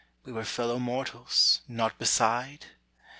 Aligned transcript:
We 0.25 0.31
were 0.33 0.45
fellow 0.45 0.79
mortals, 0.79 1.61
naught 1.67 1.99
beside? 1.99 2.65